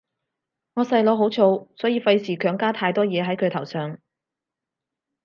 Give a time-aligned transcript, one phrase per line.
[0.73, 3.99] 我細佬好燥，所以費事強加太多嘢係佢頭上